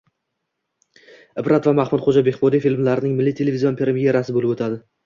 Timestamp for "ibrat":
1.43-1.69